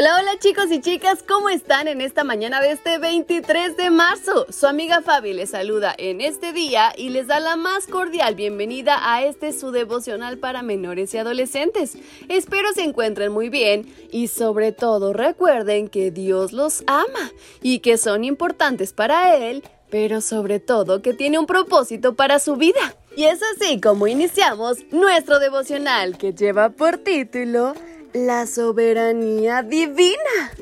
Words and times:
Hola, 0.00 0.16
hola 0.18 0.38
chicos 0.38 0.72
y 0.72 0.80
chicas, 0.80 1.22
¿cómo 1.28 1.50
están 1.50 1.86
en 1.86 2.00
esta 2.00 2.24
mañana 2.24 2.62
de 2.62 2.72
este 2.72 2.96
23 2.96 3.76
de 3.76 3.90
marzo? 3.90 4.46
Su 4.48 4.66
amiga 4.66 5.02
Fabi 5.02 5.34
les 5.34 5.50
saluda 5.50 5.94
en 5.98 6.22
este 6.22 6.54
día 6.54 6.94
y 6.96 7.10
les 7.10 7.26
da 7.26 7.38
la 7.38 7.56
más 7.56 7.86
cordial 7.86 8.34
bienvenida 8.34 8.98
a 9.02 9.22
este 9.22 9.52
su 9.52 9.72
devocional 9.72 10.38
para 10.38 10.62
menores 10.62 11.12
y 11.12 11.18
adolescentes. 11.18 11.98
Espero 12.30 12.72
se 12.72 12.84
encuentren 12.84 13.30
muy 13.30 13.50
bien 13.50 13.94
y 14.10 14.28
sobre 14.28 14.72
todo 14.72 15.12
recuerden 15.12 15.88
que 15.88 16.10
Dios 16.10 16.54
los 16.54 16.82
ama 16.86 17.30
y 17.60 17.80
que 17.80 17.98
son 17.98 18.24
importantes 18.24 18.94
para 18.94 19.36
Él, 19.36 19.62
pero 19.90 20.22
sobre 20.22 20.60
todo 20.60 21.02
que 21.02 21.12
tiene 21.12 21.38
un 21.38 21.44
propósito 21.44 22.14
para 22.14 22.38
su 22.38 22.56
vida. 22.56 22.96
Y 23.16 23.24
es 23.24 23.40
así 23.54 23.78
como 23.82 24.06
iniciamos 24.06 24.78
nuestro 24.92 25.40
devocional 25.40 26.16
que 26.16 26.32
lleva 26.32 26.70
por 26.70 26.96
título 26.96 27.74
la 28.12 28.46
soberanía 28.46 29.62
divina. 29.62 30.52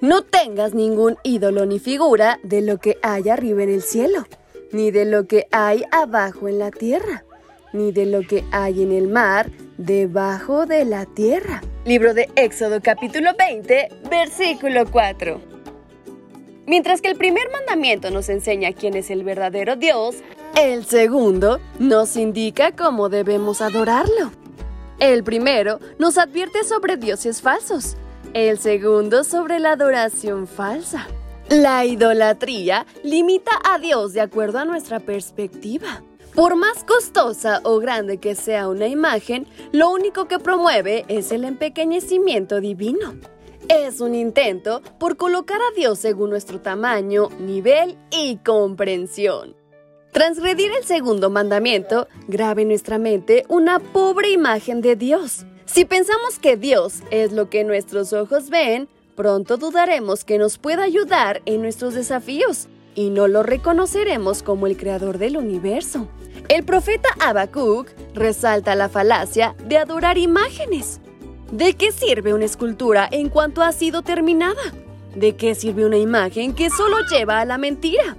No 0.00 0.22
tengas 0.22 0.74
ningún 0.74 1.16
ídolo 1.22 1.66
ni 1.66 1.78
figura 1.78 2.38
de 2.42 2.62
lo 2.62 2.78
que 2.78 2.96
hay 3.02 3.28
arriba 3.28 3.62
en 3.62 3.70
el 3.70 3.82
cielo, 3.82 4.26
ni 4.72 4.90
de 4.90 5.04
lo 5.04 5.26
que 5.26 5.46
hay 5.50 5.84
abajo 5.90 6.48
en 6.48 6.58
la 6.58 6.70
tierra, 6.70 7.24
ni 7.72 7.92
de 7.92 8.06
lo 8.06 8.22
que 8.22 8.44
hay 8.52 8.82
en 8.82 8.92
el 8.92 9.08
mar 9.08 9.50
debajo 9.78 10.66
de 10.66 10.84
la 10.84 11.06
tierra. 11.06 11.62
Libro 11.84 12.14
de 12.14 12.28
Éxodo 12.36 12.80
capítulo 12.82 13.30
20, 13.38 13.88
versículo 14.10 14.84
4. 14.90 15.40
Mientras 16.66 17.00
que 17.00 17.08
el 17.08 17.16
primer 17.16 17.50
mandamiento 17.52 18.10
nos 18.10 18.28
enseña 18.28 18.72
quién 18.72 18.96
es 18.96 19.10
el 19.10 19.24
verdadero 19.24 19.76
Dios, 19.76 20.16
el 20.56 20.84
segundo 20.84 21.60
nos 21.78 22.16
indica 22.16 22.72
cómo 22.72 23.08
debemos 23.08 23.60
adorarlo. 23.60 24.32
El 24.98 25.24
primero 25.24 25.78
nos 25.98 26.16
advierte 26.16 26.64
sobre 26.64 26.96
dioses 26.96 27.42
falsos, 27.42 27.96
el 28.32 28.58
segundo 28.58 29.24
sobre 29.24 29.58
la 29.58 29.72
adoración 29.72 30.46
falsa. 30.46 31.06
La 31.50 31.84
idolatría 31.84 32.86
limita 33.04 33.52
a 33.62 33.78
Dios 33.78 34.14
de 34.14 34.22
acuerdo 34.22 34.58
a 34.58 34.64
nuestra 34.64 34.98
perspectiva. 35.00 36.02
Por 36.34 36.56
más 36.56 36.82
costosa 36.84 37.60
o 37.64 37.78
grande 37.78 38.18
que 38.18 38.34
sea 38.34 38.68
una 38.68 38.88
imagen, 38.88 39.46
lo 39.70 39.90
único 39.90 40.28
que 40.28 40.38
promueve 40.38 41.04
es 41.08 41.30
el 41.30 41.44
empequeñecimiento 41.44 42.60
divino. 42.60 43.14
Es 43.68 44.00
un 44.00 44.14
intento 44.14 44.80
por 44.98 45.16
colocar 45.16 45.60
a 45.60 45.74
Dios 45.74 45.98
según 45.98 46.30
nuestro 46.30 46.60
tamaño, 46.60 47.28
nivel 47.38 47.98
y 48.10 48.36
comprensión. 48.38 49.56
Transgredir 50.16 50.72
el 50.72 50.82
segundo 50.82 51.28
mandamiento 51.28 52.08
grave 52.26 52.62
en 52.62 52.68
nuestra 52.68 52.96
mente 52.96 53.44
una 53.50 53.78
pobre 53.80 54.30
imagen 54.30 54.80
de 54.80 54.96
Dios. 54.96 55.44
Si 55.66 55.84
pensamos 55.84 56.38
que 56.38 56.56
Dios 56.56 57.02
es 57.10 57.32
lo 57.32 57.50
que 57.50 57.64
nuestros 57.64 58.14
ojos 58.14 58.48
ven, 58.48 58.88
pronto 59.14 59.58
dudaremos 59.58 60.24
que 60.24 60.38
nos 60.38 60.56
pueda 60.56 60.84
ayudar 60.84 61.42
en 61.44 61.60
nuestros 61.60 61.92
desafíos 61.92 62.66
y 62.94 63.10
no 63.10 63.28
lo 63.28 63.42
reconoceremos 63.42 64.42
como 64.42 64.66
el 64.66 64.78
creador 64.78 65.18
del 65.18 65.36
universo. 65.36 66.08
El 66.48 66.64
profeta 66.64 67.10
Habacuc 67.20 67.90
resalta 68.14 68.74
la 68.74 68.88
falacia 68.88 69.54
de 69.66 69.76
adorar 69.76 70.16
imágenes. 70.16 70.98
¿De 71.52 71.74
qué 71.74 71.92
sirve 71.92 72.32
una 72.32 72.46
escultura 72.46 73.06
en 73.12 73.28
cuanto 73.28 73.60
ha 73.60 73.70
sido 73.70 74.00
terminada? 74.00 74.62
¿De 75.14 75.36
qué 75.36 75.54
sirve 75.54 75.84
una 75.84 75.98
imagen 75.98 76.54
que 76.54 76.70
solo 76.70 76.96
lleva 77.10 77.40
a 77.40 77.44
la 77.44 77.58
mentira? 77.58 78.16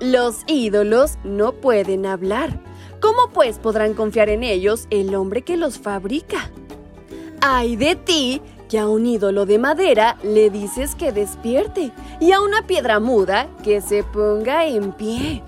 Los 0.00 0.42
ídolos 0.46 1.18
no 1.24 1.52
pueden 1.52 2.04
hablar. 2.04 2.60
¿Cómo 3.00 3.30
pues 3.32 3.58
podrán 3.58 3.94
confiar 3.94 4.28
en 4.28 4.42
ellos 4.42 4.86
el 4.90 5.14
hombre 5.14 5.40
que 5.42 5.56
los 5.56 5.78
fabrica? 5.78 6.50
Ay 7.40 7.76
de 7.76 7.96
ti 7.96 8.42
que 8.68 8.78
a 8.78 8.88
un 8.88 9.06
ídolo 9.06 9.46
de 9.46 9.58
madera 9.58 10.18
le 10.22 10.50
dices 10.50 10.94
que 10.94 11.12
despierte 11.12 11.92
y 12.20 12.32
a 12.32 12.42
una 12.42 12.66
piedra 12.66 13.00
muda 13.00 13.48
que 13.62 13.80
se 13.80 14.02
ponga 14.02 14.66
en 14.66 14.92
pie. 14.92 15.42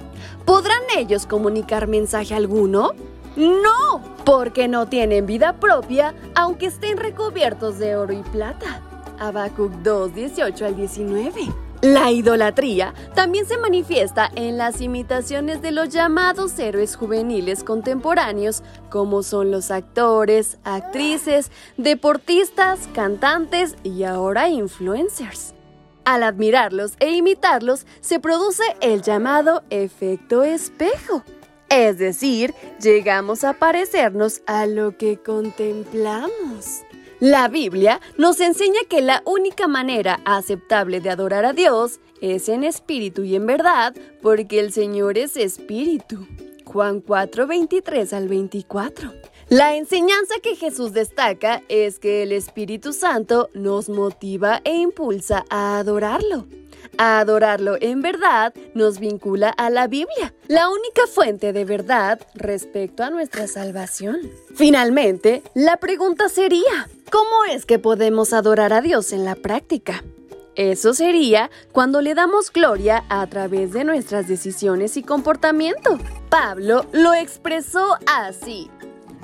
¿Podrán 0.47 0.83
ellos 0.97 1.27
comunicar 1.27 1.87
mensaje 1.87 2.35
alguno? 2.35 2.93
No, 3.37 4.03
porque 4.25 4.67
no 4.67 4.89
tienen 4.89 5.27
vida 5.27 5.55
propia 5.61 6.15
aunque 6.35 6.67
estén 6.67 6.97
recubiertos 6.97 7.79
de 7.79 7.97
oro 7.97 8.15
y 8.15 8.23
plata. 8.23 8.83
Habacuc 9.19 9.73
2, 9.83 10.15
18 10.15 10.65
al 10.65 10.77
19. 10.77 11.68
La 11.81 12.11
idolatría 12.11 12.93
también 13.15 13.47
se 13.47 13.57
manifiesta 13.57 14.29
en 14.35 14.59
las 14.59 14.81
imitaciones 14.81 15.63
de 15.63 15.71
los 15.71 15.91
llamados 15.91 16.59
héroes 16.59 16.97
juveniles 16.97 17.63
contemporáneos, 17.63 18.65
como 18.91 19.23
son 19.23 19.53
los 19.53 19.71
actores, 19.71 20.59
actrices, 20.65 21.53
deportistas, 21.77 22.89
cantantes 22.95 23.77
y 23.85 24.03
ahora 24.03 24.49
influencers. 24.49 25.55
Al 26.05 26.25
admirarlos 26.25 26.95
e 26.99 27.13
imitarlos, 27.13 27.87
se 28.01 28.19
produce 28.19 28.65
el 28.81 29.03
llamado 29.03 29.63
efecto 29.71 30.43
espejo. 30.43 31.23
Es 31.69 31.99
decir, 31.99 32.55
llegamos 32.81 33.45
a 33.45 33.53
parecernos 33.53 34.43
a 34.47 34.67
lo 34.67 34.97
que 34.97 35.19
contemplamos. 35.19 36.83
La 37.21 37.49
Biblia 37.49 38.01
nos 38.17 38.39
enseña 38.39 38.79
que 38.89 39.01
la 39.01 39.25
única 39.27 39.67
manera 39.67 40.21
aceptable 40.25 41.01
de 41.01 41.11
adorar 41.11 41.45
a 41.45 41.53
Dios 41.53 41.99
es 42.21 42.49
en 42.49 42.63
espíritu 42.63 43.25
y 43.25 43.35
en 43.35 43.45
verdad, 43.45 43.93
porque 44.23 44.61
el 44.61 44.73
Señor 44.73 45.19
es 45.19 45.37
espíritu. 45.37 46.29
Juan 46.65 47.01
4, 47.01 47.49
23 47.49 48.13
al 48.13 48.29
24. 48.29 49.13
La 49.49 49.75
enseñanza 49.75 50.37
que 50.41 50.55
Jesús 50.55 50.93
destaca 50.93 51.63
es 51.69 51.99
que 51.99 52.23
el 52.23 52.31
Espíritu 52.31 52.93
Santo 52.93 53.49
nos 53.53 53.89
motiva 53.89 54.61
e 54.63 54.77
impulsa 54.77 55.45
a 55.51 55.79
adorarlo. 55.79 56.47
A 56.97 57.21
adorarlo 57.21 57.77
en 57.81 58.03
verdad 58.03 58.55
nos 58.75 58.99
vincula 58.99 59.51
a 59.51 59.71
la 59.71 59.87
Biblia, 59.87 60.35
la 60.49 60.69
única 60.69 61.07
fuente 61.07 61.53
de 61.53 61.65
verdad 61.65 62.21
respecto 62.35 63.05
a 63.05 63.11
nuestra 63.11 63.47
salvación. 63.47 64.31
Finalmente, 64.55 65.43
la 65.55 65.77
pregunta 65.77 66.29
sería, 66.29 66.89
¿cómo 67.11 67.45
es 67.51 67.67
que 67.67 67.79
podemos 67.79 68.33
adorar 68.33 68.73
a 68.73 68.81
Dios 68.81 69.13
en 69.13 69.25
la 69.25 69.35
práctica? 69.35 70.03
Eso 70.59 70.93
sería 70.93 71.53
cuando 71.71 72.01
le 72.01 72.17
damos 72.17 72.53
gloria 72.53 73.05
a 73.09 73.25
través 73.29 73.73
de 73.73 73.85
nuestras 73.85 74.27
decisiones 74.27 74.97
y 74.97 75.05
comportamiento. 75.05 75.99
Pablo 76.29 76.85
lo 76.91 77.15
expresó 77.15 77.97
así. 78.07 78.69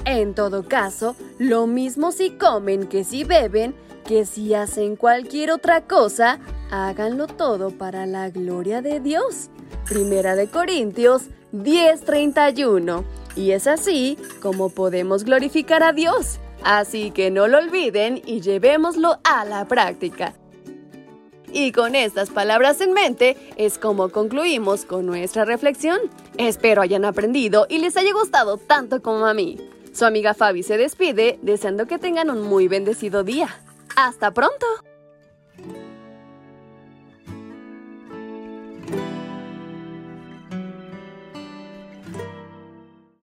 En 0.05 0.35
todo 0.35 0.69
caso, 0.69 1.17
lo 1.39 1.67
mismo 1.67 2.13
si 2.13 2.31
comen 2.31 2.87
que 2.87 3.03
si 3.03 3.25
beben, 3.25 3.75
que 4.07 4.27
si 4.27 4.55
hacen 4.55 4.95
cualquier 4.95 5.51
otra 5.51 5.81
cosa, 5.81 6.39
háganlo 6.75 7.29
todo 7.29 7.71
para 7.71 8.05
la 8.07 8.31
gloria 8.31 8.83
de 8.83 8.99
Dios. 8.99 9.49
Primera 9.89 10.35
de 10.35 10.49
Corintios 10.49 11.29
10:31. 11.53 13.05
Y 13.37 13.53
es 13.53 13.67
así 13.67 14.19
como 14.43 14.71
podemos 14.71 15.25
glorificar 15.25 15.83
a 15.83 15.93
Dios. 15.93 16.39
Así 16.65 17.11
que 17.11 17.31
no 17.31 17.47
lo 17.47 17.59
olviden 17.59 18.23
y 18.25 18.41
llevémoslo 18.41 19.19
a 19.23 19.45
la 19.45 19.67
práctica. 19.67 20.35
Y 21.53 21.71
con 21.71 21.95
estas 21.95 22.31
palabras 22.31 22.81
en 22.81 22.93
mente 22.93 23.37
es 23.57 23.79
como 23.79 24.09
concluimos 24.09 24.85
con 24.85 25.07
nuestra 25.07 25.45
reflexión. 25.45 26.01
Espero 26.39 26.83
hayan 26.83 27.05
aprendido 27.05 27.67
y 27.69 27.79
les 27.79 27.97
haya 27.97 28.13
gustado 28.13 28.57
tanto 28.57 29.01
como 29.03 29.27
a 29.27 29.35
mí. 29.35 29.59
Su 29.93 30.05
amiga 30.05 30.35
Fabi 30.35 30.65
se 30.65 30.77
despide 30.77 31.39
deseando 31.43 31.87
que 31.87 31.99
tengan 31.99 32.31
un 32.31 32.43
muy 32.43 32.67
bendecido 32.67 33.23
día. 33.23 33.49
¡Hasta 33.95 34.33
pronto! 34.33 34.67